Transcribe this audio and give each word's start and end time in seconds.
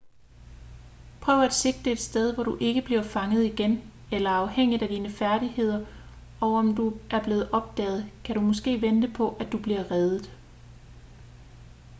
prøv 1.21 1.41
at 1.43 1.53
sigte 1.53 1.91
et 1.91 1.99
sted 1.99 2.33
hvor 2.33 2.43
du 2.43 2.57
ikke 2.61 2.81
bliver 2.81 3.03
fanget 3.03 3.43
igen 3.45 3.91
eller 4.11 4.29
afhængigt 4.29 4.83
af 4.83 4.89
dine 4.89 5.09
færdigheder 5.09 5.85
og 6.41 6.49
om 6.53 6.75
du 6.75 6.97
er 7.11 7.23
blevet 7.23 7.51
opdaget 7.51 8.11
kan 8.23 8.35
du 8.35 8.41
måske 8.41 8.81
vente 8.81 9.07
på 9.17 9.35
at 9.39 9.51
du 9.51 9.57
bliver 9.61 9.91
reddet 9.91 10.31